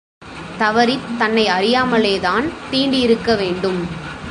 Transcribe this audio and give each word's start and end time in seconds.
தவறித் 0.57 1.07
தன்னை 1.17 1.47
அறியாமலே 1.47 2.19
தான் 2.19 2.45
தீண்டியிருக்க 2.71 3.35
வேண்டும். 3.35 3.87